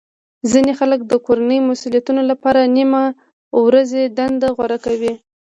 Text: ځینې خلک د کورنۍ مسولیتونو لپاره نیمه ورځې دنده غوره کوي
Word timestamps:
ځینې 0.51 0.71
خلک 0.79 0.99
د 1.05 1.13
کورنۍ 1.25 1.59
مسولیتونو 1.69 2.21
لپاره 2.31 2.71
نیمه 2.75 3.03
ورځې 3.65 4.01
دنده 4.17 4.47
غوره 4.55 4.77
کوي 4.85 5.13